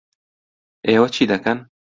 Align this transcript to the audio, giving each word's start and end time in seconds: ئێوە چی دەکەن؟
ئێوە 0.87 1.07
چی 1.15 1.23
دەکەن؟ 1.31 1.57